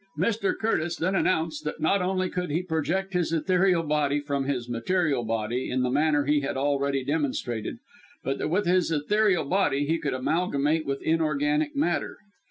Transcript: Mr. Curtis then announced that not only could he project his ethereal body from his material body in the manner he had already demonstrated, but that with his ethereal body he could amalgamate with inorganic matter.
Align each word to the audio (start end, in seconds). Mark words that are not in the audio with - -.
Mr. 0.17 0.57
Curtis 0.57 0.95
then 0.95 1.13
announced 1.13 1.63
that 1.63 1.79
not 1.79 2.01
only 2.01 2.27
could 2.27 2.49
he 2.49 2.63
project 2.63 3.13
his 3.13 3.31
ethereal 3.31 3.83
body 3.83 4.19
from 4.19 4.45
his 4.45 4.67
material 4.67 5.23
body 5.23 5.69
in 5.69 5.83
the 5.83 5.91
manner 5.91 6.25
he 6.25 6.39
had 6.39 6.57
already 6.57 7.03
demonstrated, 7.05 7.77
but 8.23 8.39
that 8.39 8.47
with 8.49 8.65
his 8.65 8.89
ethereal 8.91 9.45
body 9.45 9.85
he 9.85 9.99
could 9.99 10.15
amalgamate 10.15 10.87
with 10.87 11.03
inorganic 11.03 11.75
matter. 11.75 12.17